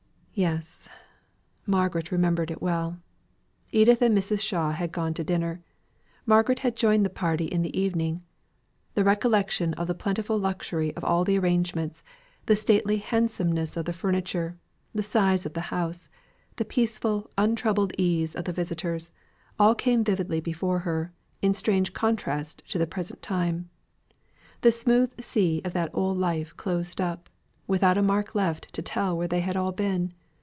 [0.33, 0.87] Yes!
[1.67, 2.97] Margaret remembered it well.
[3.71, 4.39] Edith and Mrs.
[4.39, 5.61] Shaw had gone to dinner.
[6.25, 8.23] Margaret had joined the party in the evening.
[8.95, 12.01] The recollection of the plentiful luxury of all arrangements,
[12.47, 14.57] the stately handsomeness of the furniture,
[14.95, 16.09] the size of the house,
[16.55, 19.11] the peaceful, untroubled ease of the visitors
[19.59, 21.11] all came vividly before her,
[21.43, 23.69] in strange contrast to the present time.
[24.61, 27.29] The smooth sea of that old life closed up,
[27.67, 30.13] without a mark left to tell where they had all been.